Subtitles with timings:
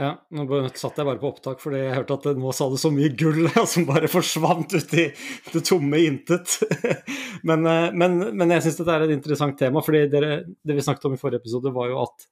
[0.00, 0.46] Ja, nå
[0.80, 3.50] satt jeg bare på opptak fordi jeg hørte at nå sa du så mye gull
[3.68, 5.04] som bare forsvant ut i
[5.52, 6.54] det tomme intet.
[7.48, 10.22] men, eh, men, men, jeg syns dette er et interessant tema, fordi det
[10.64, 12.24] vi snakket om i forrige episode, var jo at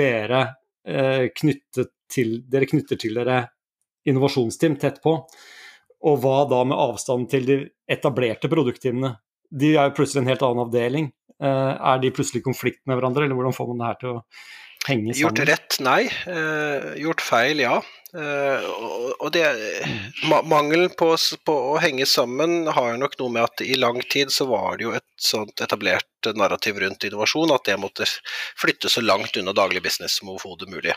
[0.00, 0.40] dere,
[0.88, 3.42] eh, til, dere knytter til dere
[4.08, 5.18] innovasjonsteam tett på.
[6.08, 7.58] Og hva da med avstanden til de
[7.90, 9.12] etablerte produktteamene?
[9.50, 11.12] De er jo plutselig en helt annen avdeling.
[11.36, 14.14] Eh, er de plutselig i konflikt med hverandre, eller hvordan får man det her til
[14.14, 14.24] å
[14.88, 15.22] henge sammen?
[15.22, 16.02] Gjort rett, nei.
[16.26, 17.80] Eh, gjort feil, ja.
[18.10, 18.64] Eh,
[19.22, 19.44] og det,
[20.26, 21.12] mangelen på,
[21.46, 24.88] på, å henge sammen har nok noe med at i lang tid så var det
[24.88, 28.08] jo et sånt etablert narrativ rundt innovasjon at det måtte
[28.58, 30.96] flytte så langt unna daglig business som overhodet mulig.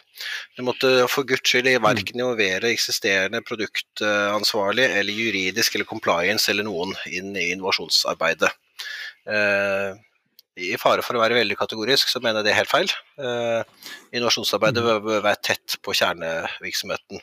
[0.58, 2.24] Du måtte for guds skyld verken mm.
[2.24, 8.50] involvere eksisterende produktansvarlig eller juridisk eller compliance eller noen inn i innovasjonsarbeidet.
[9.30, 9.94] Eh,
[10.60, 12.92] i fare for å være veldig kategorisk, så mener jeg det er helt feil.
[13.18, 17.22] Eh, innovasjonsarbeidet bør, bør være tett på kjernevirksomheten.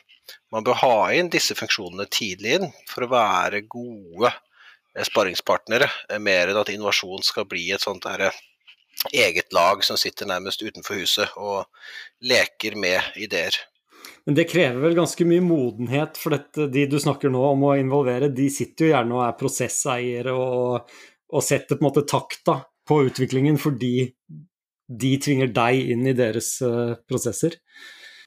[0.51, 4.33] Man bør ha inn disse funksjonene tidlig inn for å være gode
[5.07, 8.41] sparringspartnere, eh, mer enn at innovasjon skal bli et sånt der, eh,
[9.15, 11.65] eget lag som sitter nærmest utenfor huset og
[12.21, 13.55] leker med ideer.
[14.25, 17.77] Men det krever vel ganske mye modenhet, for dette, de du snakker nå om å
[17.79, 20.91] involvere, de sitter jo gjerne og er prosesseiere og,
[21.31, 24.11] og setter på en måte takta på utviklingen fordi
[24.91, 27.57] de tvinger deg inn i deres uh, prosesser?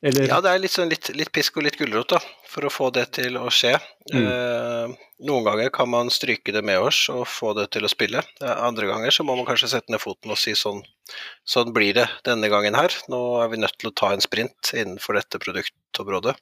[0.04, 0.26] Eller?
[0.28, 2.18] Ja, det er litt, sånn, litt, litt pisk og litt gulrot da,
[2.50, 3.72] for å få det til å skje.
[4.12, 4.18] Mm.
[4.20, 8.20] Eh, noen ganger kan man stryke det med oss og få det til å spille.
[8.44, 10.82] Andre ganger så må man kanskje sette ned foten og si sånn,
[11.48, 12.92] sånn blir det denne gangen her.
[13.08, 16.36] Nå er vi nødt til å ta en sprint innenfor dette produktområdet.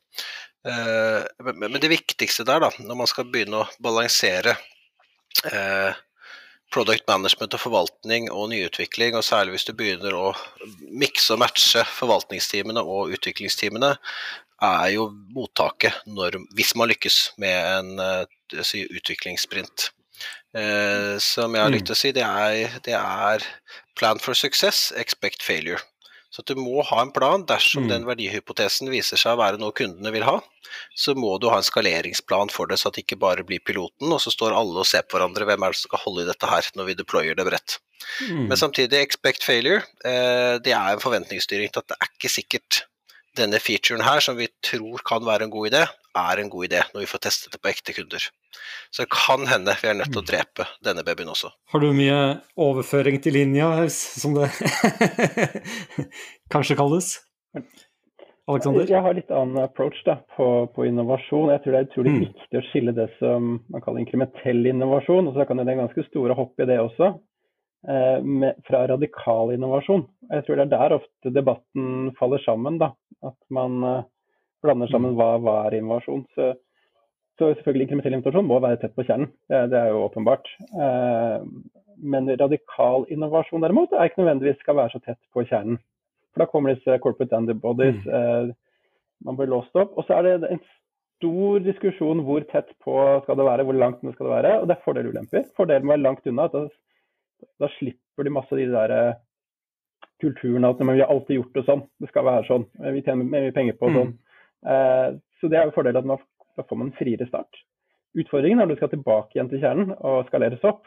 [0.66, 4.56] Eh, men, men, det viktigste der, da, når man skal begynne å balansere
[5.46, 6.02] eh,
[6.72, 10.32] product management og forvaltning og nyutvikling, og særlig hvis du begynner å
[10.88, 13.94] mikse og matche forvaltningsteamene og utviklingsteamene,
[14.62, 19.90] er jo mottaket når, hvis man lykkes med en uh, si, utviklingssprint.
[20.54, 23.46] Eh, som jeg har lyst til å si, det er, det er
[23.98, 25.80] plan for success, expect failure.
[26.32, 27.90] Så du må ha en plan dersom mm.
[27.90, 30.38] den verdihypotesen viser seg å være noe kundene vil ha.
[30.96, 34.08] Så må du ha en skaleringsplan for det, så at det ikke bare blir piloten,
[34.08, 35.44] og så står alle og ser på hverandre.
[35.50, 37.76] Hvem er det som skal holde i dette her når vi deployer det bredt?
[38.30, 38.46] Mm.
[38.48, 39.84] Men samtidig, expect failure.
[40.08, 42.80] Eh, det er en forventningsstyring til at det er ikke sikkert
[43.36, 45.84] denne featuren her, som vi tror kan være en god idé,
[46.16, 48.32] er en god idé når vi får testet det på ekte kunder.
[48.90, 50.30] Så det kan hende vi er nødt til å mm.
[50.30, 51.52] drepe denne babyen også.
[51.72, 52.18] Har du mye
[52.60, 54.50] overføring til linja, som det
[56.54, 57.14] kanskje kalles?
[58.50, 58.88] Alexander?
[58.90, 61.52] Jeg har litt annen approach da, på, på, innovasjon.
[61.54, 62.22] Jeg tror det er utrolig mm.
[62.24, 66.06] viktig å skille det som man kaller inkrementell innovasjon, og så kan det være ganske
[66.08, 67.12] store hopp i det også.
[67.88, 70.04] Eh, med, fra radikal innovasjon.
[70.30, 72.78] Jeg tror det er der ofte debatten faller sammen.
[72.82, 72.92] da,
[73.26, 74.04] At man eh,
[74.62, 75.18] blander sammen mm.
[75.18, 76.22] hva, hva er innovasjon.
[76.36, 76.52] Så,
[77.38, 80.50] så selvfølgelig inkrementell innovasjon må være tett på kjernen, det, er jo åpenbart.
[80.74, 81.44] Uh,
[82.02, 85.80] men radikal innovasjon derimot er ikke nødvendigvis skal være så tett på kjernen.
[86.32, 88.52] For da kommer disse corporate antibodies, mm.
[89.26, 89.92] man blir låst opp.
[90.00, 90.62] Og så er det en
[91.22, 92.94] stor diskusjon hvor tett på
[93.24, 94.54] skal det være, hvor langt det skal det være.
[94.60, 95.44] Og det er fordeler og ulemper.
[95.58, 96.48] Fordelen med å være langt unna.
[96.48, 96.72] at
[97.60, 99.20] da slipper de masse av de der eh,
[100.22, 103.54] kulturen at vi har alltid gjort det sånn, det skal være sånn, vi tjener mye
[103.54, 104.12] penger på sånn.
[104.14, 104.18] Mm.
[104.72, 105.08] Eh,
[105.40, 106.22] så det er jo fordelen at man,
[106.56, 107.62] da får man en friere start.
[108.18, 110.84] Utfordringen er når du skal tilbake igjen til kjernen og skaleres opp.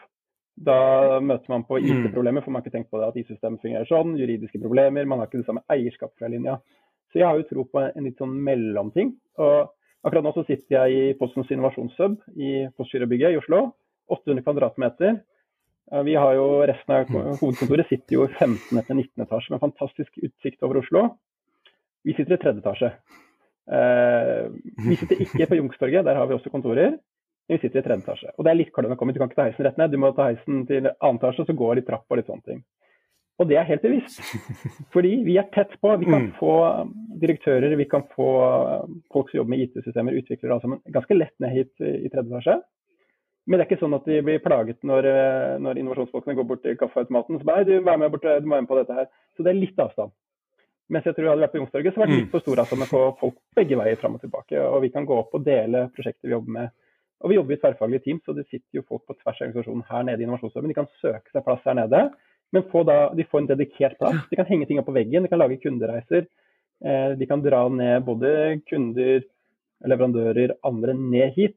[0.56, 1.86] Da møter man på mm.
[1.86, 4.14] IT-problemer, for man har ikke tenkt på det at IT-systemet fungerer sånn.
[4.16, 6.56] Juridiske problemer, man har ikke det samme eierskap fra linja.
[7.12, 9.12] Så jeg har jo tro på en litt sånn mellomting.
[9.42, 9.72] Og
[10.06, 13.66] akkurat nå så sitter jeg i Postens innovasjonshub i Postgirobygget i Oslo.
[14.16, 15.20] 800 kvadratmeter.
[16.06, 17.36] Vi har jo Resten av mm.
[17.42, 18.80] hovedkontoret sitter jo i 15.
[18.86, 19.26] til 19.
[19.26, 21.08] etasje med fantastisk utsikt over Oslo.
[22.06, 22.94] Vi sitter i tredje etasje.
[23.66, 24.46] Eh,
[24.86, 26.96] vi sitter ikke på Youngstorget, der har vi også kontorer.
[27.46, 28.32] Men vi sitter i tredje etasje.
[28.34, 30.00] Og det er litt klønete å komme Du kan ikke ta heisen rett ned, du
[30.02, 32.64] må ta heisen til annen etasje, så går litt trapp og litt sånne ting.
[33.36, 34.22] Og det er helt bevisst.
[34.94, 35.92] Fordi vi er tett på.
[36.00, 36.32] Vi kan mm.
[36.38, 36.54] få
[37.22, 38.30] direktører, vi kan få
[39.12, 42.56] folk som jobber med IT-systemer, utviklere, altså, ganske lett ned hit i tredje etasje.
[43.46, 46.64] Men det er ikke sånn at de blir plaget når, eh, når innovasjonsfolkene går bort
[46.64, 48.96] til kaffeautomaten og så bare du, vær med bort, du må være med på dette
[48.96, 49.06] her.
[49.36, 50.10] Så det er litt avstand.
[50.92, 52.80] Mens jeg tror jeg hadde vært på Youngstorget, så var det litt for stor avstand
[52.82, 54.60] med å få folk begge veier fram og tilbake.
[54.62, 56.74] Og vi kan gå opp og dele prosjekter vi jobber med.
[57.24, 59.86] Og vi jobber i tverrfaglige team, så det sitter jo folk på tvers av organisasjonen
[59.88, 60.70] her nede i innovasjonsjobben.
[60.70, 62.02] De kan søke seg plass her nede,
[62.54, 64.20] men få da, de får en dedikert plass.
[64.30, 66.28] De kan henge ting opp på veggen, de kan lage kundereiser.
[66.84, 68.30] Eh, de kan dra ned både
[68.68, 69.24] kunder,
[69.90, 71.56] leverandører, andre ned hit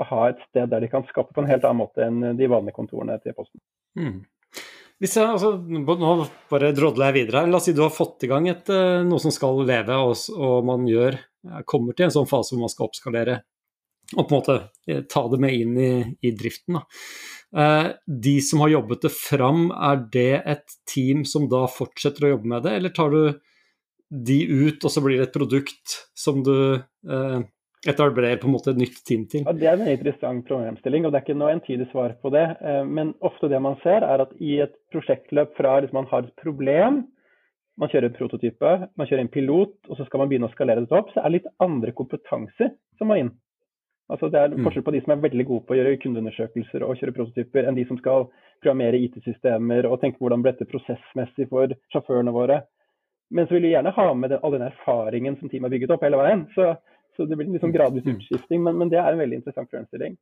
[0.00, 2.48] Og ha et sted der de kan skape på en helt annen måte enn de
[2.50, 3.60] vanlige kontorene til Posten.
[3.94, 4.24] Mm.
[5.02, 6.12] Hvis jeg, altså, nå
[6.50, 7.50] bare drodler jeg videre her.
[7.50, 10.14] La oss si du har fått i gang et, eh, noe som skal leve, og,
[10.38, 11.18] og, man gjør,
[11.68, 13.40] kommer til en sånn fase hvor man skal oppskalere
[14.12, 14.56] og på en måte
[14.90, 15.92] eh, ta det med inn i,
[16.28, 16.78] i driften.
[17.56, 22.34] Eh, de som har jobbet det fram, er det et team som da fortsetter å
[22.34, 23.22] jobbe med det, eller tar du
[24.14, 27.38] de ut, og så blir det et produkt som du eh,
[27.90, 29.44] etablerer på en måte et nytt team til?
[29.46, 32.44] Ja, det er en interessant problemstilling, og det er ikke noe entydig svar på det.
[32.60, 36.26] Eh, men ofte det man ser, er at i et prosjektløp fra liksom man har
[36.26, 37.04] et problem,
[37.80, 40.84] man kjører en prototype, man kjører en pilot, og så skal man begynne å skalere
[40.84, 43.32] det opp, så er det litt andre kompetanser som må inn.
[44.12, 44.64] Altså Det er mm.
[44.66, 47.78] forskjell på de som er veldig gode på å gjøre kundeundersøkelser og kjøre prototyper, enn
[47.78, 48.28] de som skal
[48.60, 52.60] programmere IT-systemer og tenke hvordan blir dette prosessmessig for sjåførene våre.
[53.34, 55.94] Men så vil vi gjerne ha med den, all den erfaringen som teamet har bygget
[55.96, 56.44] opp hele veien.
[56.54, 56.74] Så
[57.16, 58.14] så det blir en liksom gradvis mm.
[58.16, 60.16] utskifting, men, men, det er en veldig interessant problemstilling.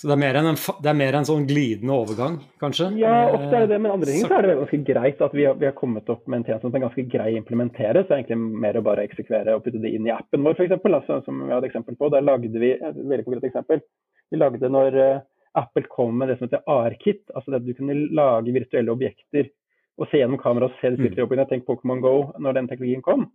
[0.00, 2.86] Så det er, en, det er, mer en, sånn glidende overgang, kanskje?
[2.96, 3.80] Ja, ofte er det det.
[3.84, 6.22] Men andre ting så er det ganske greit at vi har, vi har kommet opp
[6.24, 8.00] med en tjeneste som er ganske grei å implementere.
[8.00, 10.56] Så det er egentlig mer å bare eksekvere og putte det inn i appen vår,
[10.56, 10.72] f.eks.
[10.78, 12.08] Altså, som vi hadde eksempel på.
[12.14, 13.84] Der lagde vi et veldig konkret eksempel.
[14.32, 15.20] Vi lagde når uh,
[15.60, 19.52] Apple kom med det som heter AR-kit, altså det at du kunne lage virtuelle objekter
[20.00, 21.44] og se gjennom kamera og se det sitter mm.
[21.50, 23.28] Tenk Pokémon Go når den teknologien kom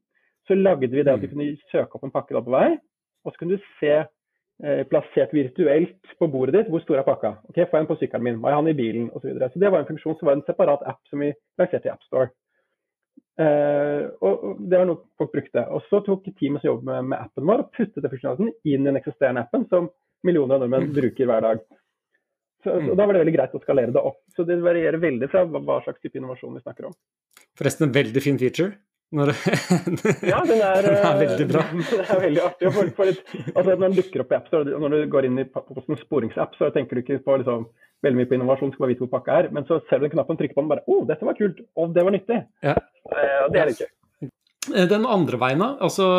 [0.48, 1.34] så lagde vi det at du mm.
[1.34, 2.70] kunne søke opp en pakke da på vei,
[3.26, 7.36] og så kunne du se eh, plassert virtuelt på bordet ditt hvor stor er pakka.
[7.50, 8.42] Ok, Får jeg den på sykkelen min?
[8.42, 9.10] Hva er han i bilen?
[9.12, 9.50] Og så, videre.
[9.52, 12.32] så det var en funksjon som var en separat app som vi lanserte i AppStore.
[13.36, 15.66] Eh, og Det var noe folk brukte.
[15.76, 18.86] Og Så tok teamet som jobber med, med, appen vår og puttet den funksjonaliteten inn
[18.86, 19.90] i den eksisterende appen som
[20.26, 20.96] millioner av nordmenn mm.
[20.96, 21.66] bruker hver dag.
[22.64, 22.96] Så, så, mm.
[22.98, 24.22] Da var det veldig greit å skalere det opp.
[24.38, 26.96] Så Det varierer veldig fra hva slags type innovasjon vi snakker om.
[27.60, 28.74] Forresten en veldig fin feature.
[29.16, 29.32] Når,
[30.32, 31.64] ja, den er, den er, veldig bra.
[31.90, 32.72] Det er veldig artig.
[32.76, 35.42] For, for litt, altså når den dukker opp i app, så når du går inn
[35.42, 37.68] i Postens sporingsapp, så tenker du ikke på liksom,
[38.06, 39.52] veldig mye på innovasjon, skal bare vite hvor pakka er.
[39.56, 41.62] Men så ser du den knappen, trykker på den, bare Å, oh, dette var kult!
[41.80, 42.42] Og det var nyttig!
[42.66, 42.76] Ja.
[43.06, 43.92] Det er det ikke.
[44.74, 45.72] Eh, den andre veien, da.
[45.86, 46.10] Altså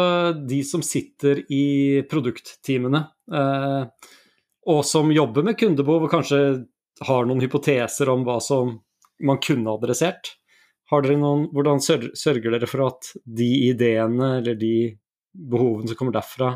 [0.47, 1.67] de som sitter i
[2.11, 3.03] produktteamene,
[3.35, 4.11] eh,
[4.67, 6.41] og som jobber med kundebehov og kanskje
[7.07, 8.79] har noen hypoteser om hva som
[9.27, 10.35] man kunne adressert.
[10.93, 14.77] Har dere noen, hvordan sørger dere for at de ideene eller de
[15.37, 16.53] behovene som kommer derfra,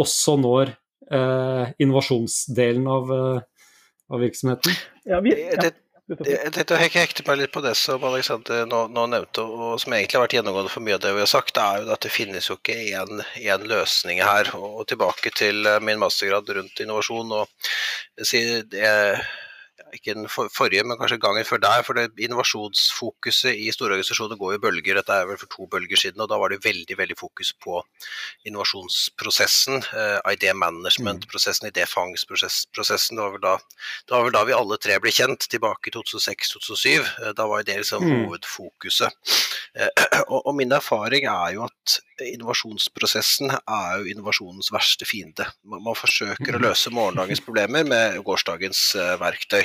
[0.00, 0.74] også når
[1.12, 3.72] eh, innovasjonsdelen av, eh,
[4.12, 4.76] av, virksomheten?
[5.08, 5.72] Ja, vi, ja.
[6.06, 9.96] Jeg tenkte å hekte meg litt på det som Alexander nå, nå, nevnte, og som
[9.96, 11.56] egentlig har vært gjennomgående for mye av det vi har sagt.
[11.56, 14.52] Det er jo at det finnes jo ikke én løsning her.
[14.54, 17.34] Og tilbake til eh, min mastergrad rundt innovasjon.
[17.40, 17.50] og
[18.70, 18.86] det,
[19.98, 21.82] ikke den forrige, men kanskje gangen før der.
[21.86, 25.00] For det innovasjonsfokuset i store organisasjoner går i bølger.
[25.00, 27.80] Dette er vel for to bølger siden, og da var det veldig veldig fokus på
[28.46, 29.82] innovasjonsprosessen.
[29.92, 33.16] Uh, idé management-prosessen, idéfangstprosessen.
[33.16, 33.54] Det,
[34.06, 36.96] det, var vel da vi alle tre ble kjent, tilbake i 2006-2007.
[36.96, 38.16] Uh, eh, da var det liksom mm.
[38.26, 39.36] hovedfokuset.
[39.76, 39.90] Uh,
[40.32, 45.48] og, og min erfaring er jo at innovasjonsprosessen er jo innovasjonens verste fiende.
[45.66, 46.64] Man forsøker å mm.
[46.64, 48.88] løse morgendagens problemer med gårsdagens
[49.20, 49.64] verktøy.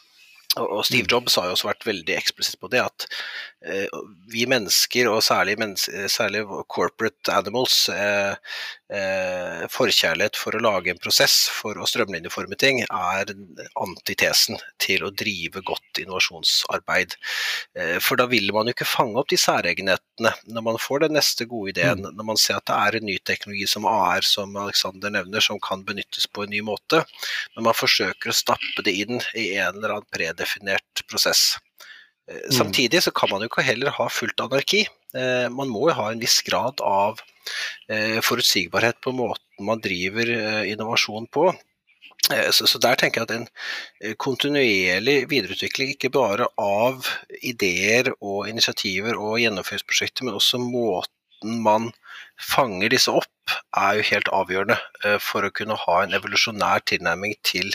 [0.59, 1.11] Og Steve mm.
[1.13, 3.07] Jobs har jo også vært veldig eksplisitt på det, at
[3.63, 3.87] eh,
[4.31, 5.55] vi mennesker, og særlig,
[6.11, 8.35] særlig corporate animals, eh,
[8.91, 13.31] eh, forkjærlighet for å lage en prosess for å strømlinjeforme ting, er
[13.79, 17.15] antitesen til å drive godt innovasjonsarbeid.
[17.77, 21.15] Eh, for da vil man jo ikke fange opp de særegenhetene når man får den
[21.17, 22.17] neste gode ideen, mm.
[22.17, 25.59] når man ser at det er en ny teknologi som AR, som Alexander nevner, som
[25.63, 27.03] kan benyttes på en ny måte,
[27.55, 31.57] men man forsøker å stappe det inn i en eller annen predefinert prosess.
[32.29, 32.51] Eh, mm.
[32.51, 34.87] Samtidig så kan man jo ikke heller ha fullt anarki.
[35.13, 37.21] Eh, man må jo ha en viss grad av
[37.89, 40.29] Eh, forutsigbarhet på måten man driver
[40.63, 41.47] innovasjon på.
[42.53, 47.09] Så, så, der tenker jeg at en kontinuerlig videreutvikling, ikke bare av
[47.41, 51.89] ideer og initiativer og gjennomføringsprosjekter, men også måten man
[52.37, 54.77] fanger disse opp, er jo helt avgjørende
[55.25, 57.73] for å kunne ha en evolusjonær tilnærming til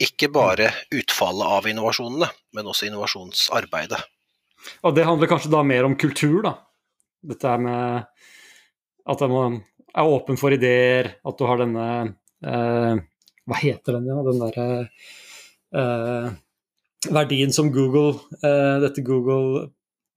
[0.00, 4.00] ikke bare utfallet av innovasjonene, men også innovasjonsarbeidet.
[4.84, 6.54] Og Det handler kanskje da mer om kultur, da?
[7.30, 8.06] Dette med
[9.10, 11.86] at man er åpen for ideer, at du har denne
[12.44, 13.00] eh,
[13.48, 14.26] Hva heter den igjen?
[14.28, 14.66] Den derre
[15.74, 16.30] eh,
[17.10, 19.70] verdien som Google, eh, dette Google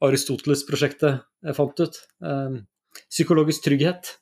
[0.04, 1.24] Aristoteles-prosjektet
[1.58, 2.00] fant ut.
[2.24, 2.60] Eh,
[3.10, 4.18] psykologisk trygghet.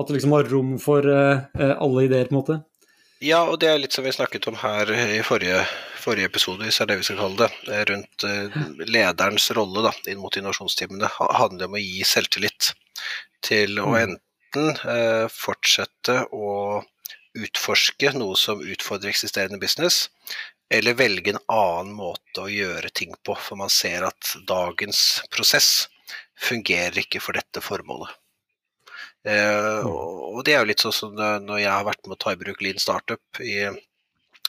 [0.00, 2.60] At du liksom har rom for eh, alle ideer, på en måte.
[3.20, 5.58] Ja, og det er litt som vi snakket om her i forrige,
[6.00, 7.80] forrige episode, hvis det er det vi skal kalle det.
[7.90, 11.10] Rundt eh, lederens rolle da, inn mot innovasjonstimene.
[11.18, 12.70] handler om å gi selvtillit
[13.44, 13.98] til å mm.
[14.06, 16.54] enten eh, fortsette å
[17.36, 20.06] utforske noe som utfordrer eksisterende business,
[20.72, 25.90] eller velge en annen måte å gjøre ting på, for man ser at dagens prosess
[26.40, 28.16] fungerer ikke for dette formålet.
[29.28, 32.32] Eh, og det er jo litt sånn som når jeg har vært med å ta
[32.32, 33.56] i bruk Lean Startup i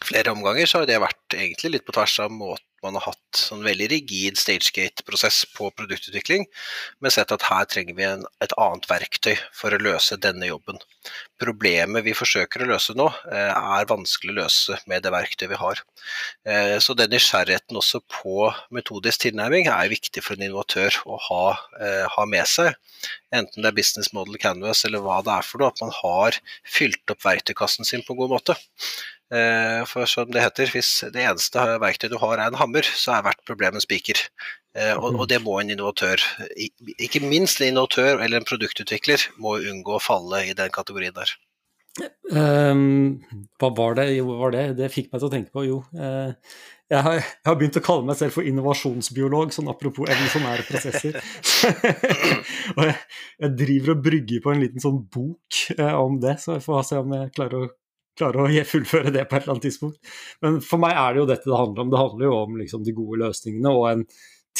[0.01, 3.37] flere omganger, så har det vært egentlig litt på tvers av måten man har hatt
[3.37, 6.47] sånn veldig rigid stagegate-prosess på produktutvikling,
[6.99, 10.81] men sett at her trenger vi en, et annet verktøy for å løse denne jobben.
[11.41, 15.61] Problemet vi forsøker å løse nå, eh, er vanskelig å løse med det verktøyet vi
[15.61, 15.83] har.
[16.45, 21.45] Eh, så den nysgjerrigheten også på metodisk tilnærming er viktig for en innovatør å ha,
[21.79, 22.75] eh, ha med seg.
[23.33, 26.37] Enten det er business model canvas eller hva det er for noe, at man har
[26.65, 28.57] fylt opp verktøykassen sin på en god måte.
[29.31, 33.15] Eh, for som det heter, hvis det eneste verktøyet du har er en hammer, så
[33.15, 34.19] er hvert problem en spiker.
[34.75, 36.23] Eh, og, og, det må en innovatør,
[36.97, 41.31] ikke minst en innovatør eller en produktutvikler, må unngå å falle i den kategorien der.
[42.31, 43.19] Um,
[43.59, 44.05] hva var det?
[44.15, 44.67] Jo, var det?
[44.77, 45.81] Det fikk meg til å tenke på, jo.
[45.91, 46.31] Uh,
[46.91, 51.19] jeg, har, jeg, har, begynt å kalle meg selv for innovasjonsbiolog, sånn apropos evolusjonære prosesser.
[52.77, 52.95] og jeg,
[53.43, 56.87] jeg, driver og brygger på en liten sånn bok uh, om det, så jeg får
[56.87, 57.71] se om jeg klarer å
[58.21, 60.13] klare å fullføre det på et eller annet tidspunkt.
[60.45, 61.93] Men for meg er det jo dette det handler om.
[61.93, 64.05] Det handler jo om liksom, de gode løsningene og en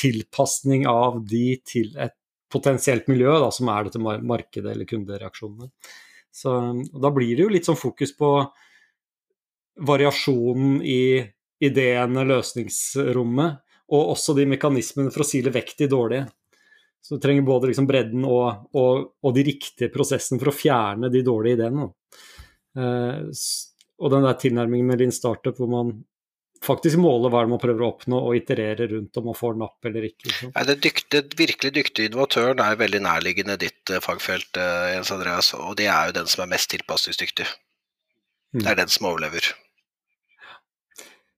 [0.02, 2.16] tilpasning av de til et
[2.52, 5.72] potensielt miljø, da, som er dette markedet eller kundereaksjonene.
[6.32, 6.52] Så
[7.02, 8.32] Da blir det jo litt sånn fokus på
[9.88, 11.22] variasjonen i
[11.62, 16.28] ideene, løsningsrommet, og også de mekanismene for å sile vekk de dårlige.
[17.02, 21.10] Så du trenger både liksom bredden og, og, og, de riktige prosessene for å fjerne
[21.12, 21.88] de dårlige ideene.
[21.90, 22.31] Eh,
[22.78, 25.92] og den der tilnærmingen med din startup hvor man
[26.66, 30.06] faktisk måler hva man prøver å oppnå og iterere rundt om man får napp eller
[30.12, 30.28] ikke.
[30.30, 30.54] Liksom.
[30.54, 35.52] Nei, den dyktige, virkelig dyktige innovatøren er veldig nærliggende ditt uh, fagfelt, uh, Jens Andreas,
[35.58, 37.50] og det er jo den som er mest tilpasningsdyktig.
[38.54, 38.62] Mm.
[38.62, 39.52] Det er den som overlever.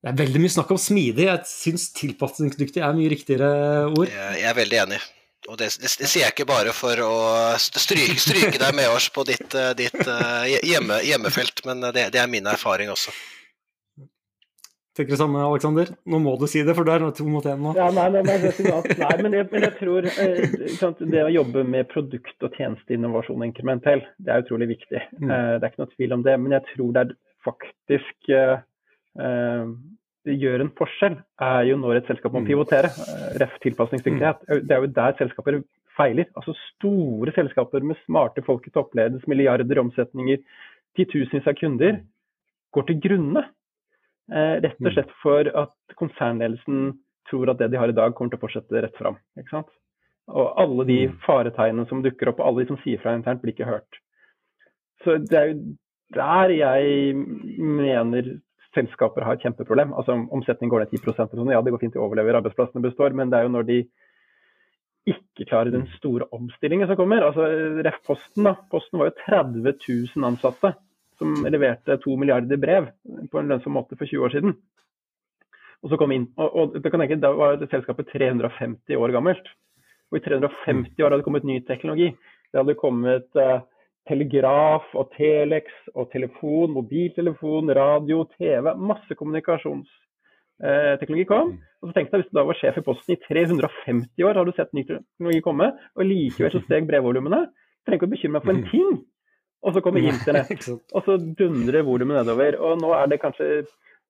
[0.04, 1.30] Det er veldig mye snakk om smidig.
[1.30, 3.52] Jeg syns tilpasningsdyktig er mye riktigere
[3.88, 4.10] ord.
[4.12, 5.00] Jeg er veldig enig.
[5.50, 7.14] Og det, det, det, sier jeg ikke bare for å
[7.60, 12.22] stryke, stryke deg med oss på ditt, eh, ditt eh, hjemme, hjemmefelt, men det, det,
[12.22, 13.12] er min erfaring også.
[14.94, 15.90] Tenker det samme, Aleksander?
[16.06, 17.74] Nå må du si det, for du er to mot én nå.
[17.76, 18.52] Ja, nei, nei, nei, nei
[19.24, 20.08] men, jeg, men, jeg, tror
[20.78, 25.02] sant, det å jobbe med produkt- og tjenesteinnovasjon inkrementell, det er utrolig viktig.
[25.18, 25.34] Mm.
[25.34, 26.38] det er ikke noe tvil om det.
[26.46, 28.46] Men jeg tror det er faktisk det
[30.24, 32.50] gjør en forskjell, er jo når et selskap må mm.
[32.50, 32.92] pivotere.
[32.92, 33.58] Eh, ref.
[33.64, 34.46] tilpasningsdyktighet.
[34.48, 34.62] Mm.
[34.68, 35.60] Det er jo der selskaper
[35.98, 36.30] feiler.
[36.40, 40.42] Altså Store selskaper med smarte folk i toppledelse, milliarder i omsetninger,
[40.98, 42.00] titusenvis av kunder,
[42.74, 43.46] går til grunne.
[44.32, 44.94] Eh, rett og mm.
[44.96, 46.94] slett for at konsernledelsen
[47.30, 49.20] tror at det de har i dag, kommer til å fortsette rett fram.
[49.40, 49.72] Ikke sant?
[50.32, 53.56] Og alle de faretegnene som dukker opp, og alle de som sier fra internt, blir
[53.56, 54.00] ikke hørt.
[55.04, 55.58] Så det er jo
[56.16, 57.16] der jeg
[57.58, 58.36] mener
[58.76, 59.94] selskaper har et kjempeproblem.
[59.98, 62.84] Altså om Omsetning går ned 10% og sånn, ja det går fint, de overlever, arbeidsplassene
[62.84, 63.16] består.
[63.18, 63.80] Men det er jo når de
[65.10, 67.26] ikke klarer den store omstillingen som kommer.
[67.28, 67.48] altså
[67.84, 68.00] Ref.
[68.08, 69.74] Posten da, Posten var jo 30
[70.16, 70.74] 000 ansatte
[71.20, 72.88] som leverte to milliarder brev
[73.32, 74.56] på en lønnsom måte for 20 år siden.
[75.84, 79.52] Og så kom inn, og, og kan tenke, Da var det selskapet 350 år gammelt.
[80.12, 82.14] Og i 350 år hadde det kommet ny teknologi.
[82.52, 83.60] Det hadde kommet uh,
[84.10, 88.74] telegraf og telex og telefon, mobiltelefon, radio, TV.
[88.76, 91.48] Masse kommunikasjonsteknologi kom.
[91.54, 91.60] Mm.
[91.82, 94.46] Og så tenkte jeg, Hvis du da var sjef i Posten i 350 år, har
[94.46, 97.42] du sett ny teknologi komme, og likevel så steg brevvolumene.
[97.84, 98.70] Trenger ikke å bekymre meg for en mm.
[98.72, 98.92] ting.
[99.64, 102.52] Og så kommer internett, og så dundrer volumet nedover.
[102.60, 103.46] Og nå er det kanskje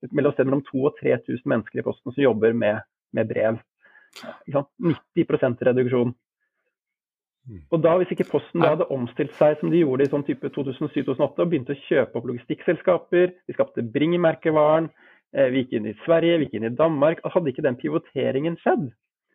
[0.10, 2.82] mellom, mellom 2000 og 3000 mennesker i Posten som jobber med,
[3.14, 3.62] med brev.
[4.50, 6.14] 90% reduksjon.
[7.50, 7.60] Mm.
[7.76, 10.48] Og da, Hvis ikke Posten da hadde omstilt seg som de gjorde i sånn type
[10.56, 14.88] 2007-2008 og begynte å kjøpe opp logistikkselskaper, vi skapte Bring-merkevaren,
[15.36, 18.56] eh, vi gikk inn i Sverige, vi gikk inn i Danmark Hadde ikke den pivoteringen
[18.64, 18.88] skjedd,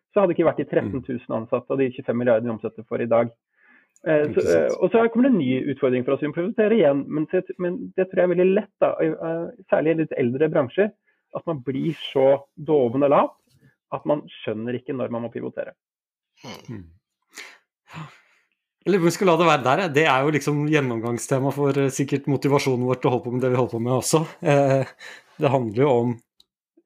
[0.09, 1.37] så hadde det ikke vært de 13 000 mm.
[1.37, 3.29] ansatte og de 25 milliardene vi omsetter for i dag.
[4.07, 6.25] Eh, så, eh, og så kommer det en ny utfordring for oss.
[6.25, 7.29] Vi må prioritere igjen, men,
[7.61, 8.93] men, det tror jeg er veldig lett, da,
[9.69, 10.95] særlig i litt eldre bransjer,
[11.37, 13.35] at man blir så doven og lat
[13.93, 15.75] at man skjønner ikke når man må pivotere.
[17.95, 18.07] Mm.
[18.87, 19.81] Eller vi skal la det være der.
[19.93, 23.43] Det er jo liksom gjennomgangstema for uh, sikkert motivasjonen vår til å holde på med
[23.45, 24.23] det vi holder på med også.
[24.39, 26.15] Uh, det handler jo om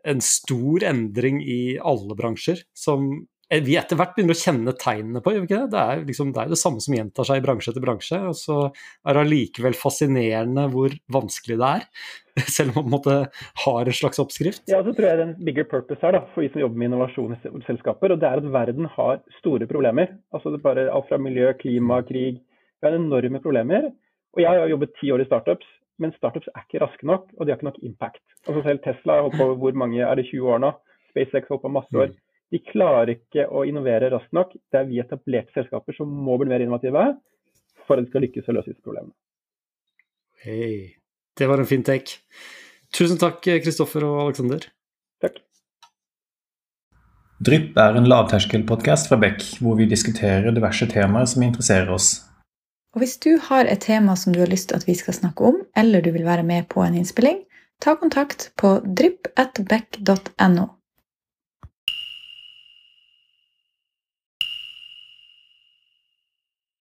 [0.03, 5.21] en stor endring i alle bransjer som Eh, vi etter hvert begynner å kjenne tegnene
[5.21, 5.57] på, det?
[5.69, 8.19] Det er, liksom, det er det samme som gjentar seg i bransje etter bransje.
[8.29, 11.87] Og så er det allikevel fascinerende hvor vanskelig det er.
[12.55, 13.17] Selv om man måte,
[13.65, 14.63] har en slags oppskrift.
[14.71, 16.81] Ja, så tror jeg det er en bigger purpose her da, for vi som jobber
[16.81, 18.15] med innovasjon i selskaper.
[18.15, 20.15] Og det er at verden har store problemer.
[20.33, 22.41] Altså det er bare Alt fra miljø, klima, krig.
[22.41, 23.91] Vi har enorme problemer.
[24.33, 25.69] Og jeg har jobbet ti år i startups.
[26.01, 28.23] men startups er ikke raske nok, og de har ikke nok impact.
[28.47, 30.71] Altså Selv Tesla har holdt på hvor mange, er det 20 år nå?
[31.11, 32.09] SpaceX har holdt på masse år.
[32.53, 34.51] De klarer ikke å innovere raskt nok.
[34.69, 37.07] Det er vi etablerte selskaper som må bli mer innovative
[37.87, 39.15] for at de skal lykkes å løse disse problemene.
[40.43, 40.99] Hei.
[41.33, 42.19] Det var en fin take.
[42.93, 44.67] Tusen takk, Kristoffer og Aleksander.
[45.23, 45.39] Takk.
[47.43, 52.19] Drypp er en lavterskelpodkast fra Beck, hvor vi diskuterer diverse temaer som interesserer oss.
[52.93, 55.49] Og Hvis du har et tema som du har lyst til at vi skal snakke
[55.49, 57.41] om, eller du vil være med på en innspilling,
[57.81, 60.69] ta kontakt på drypp.beck.no.